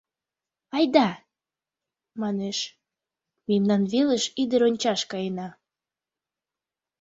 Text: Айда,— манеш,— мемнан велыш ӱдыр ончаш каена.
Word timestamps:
Айда,— 0.75 1.09
манеш,— 2.21 2.57
мемнан 3.47 3.81
велыш 3.91 4.23
ӱдыр 4.41 4.61
ончаш 4.67 5.01
каена. 5.11 5.49